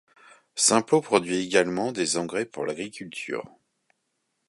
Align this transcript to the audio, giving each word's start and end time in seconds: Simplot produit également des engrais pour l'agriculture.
Simplot 0.55 1.01
produit 1.01 1.37
également 1.43 1.91
des 1.91 2.17
engrais 2.17 2.45
pour 2.45 2.65
l'agriculture. 2.65 3.45